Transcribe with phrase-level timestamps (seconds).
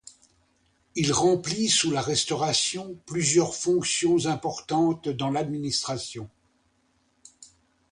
[0.95, 6.27] Il remplit sous la Restauration plusieurs fonctions importantes dans l'administration.